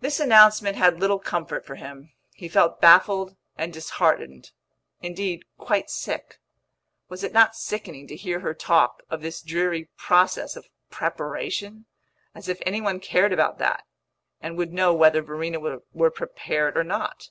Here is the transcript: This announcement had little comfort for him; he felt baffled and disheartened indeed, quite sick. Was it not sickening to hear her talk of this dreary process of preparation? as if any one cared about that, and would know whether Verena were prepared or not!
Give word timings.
This 0.00 0.20
announcement 0.20 0.76
had 0.76 1.00
little 1.00 1.18
comfort 1.18 1.64
for 1.64 1.76
him; 1.76 2.12
he 2.34 2.50
felt 2.50 2.82
baffled 2.82 3.34
and 3.56 3.72
disheartened 3.72 4.50
indeed, 5.00 5.46
quite 5.56 5.88
sick. 5.88 6.38
Was 7.08 7.24
it 7.24 7.32
not 7.32 7.56
sickening 7.56 8.06
to 8.08 8.14
hear 8.14 8.40
her 8.40 8.52
talk 8.52 9.04
of 9.08 9.22
this 9.22 9.40
dreary 9.40 9.88
process 9.96 10.54
of 10.54 10.68
preparation? 10.90 11.86
as 12.34 12.46
if 12.50 12.58
any 12.66 12.82
one 12.82 13.00
cared 13.00 13.32
about 13.32 13.56
that, 13.56 13.84
and 14.42 14.58
would 14.58 14.74
know 14.74 14.92
whether 14.92 15.22
Verena 15.22 15.58
were 15.94 16.10
prepared 16.10 16.76
or 16.76 16.84
not! 16.84 17.30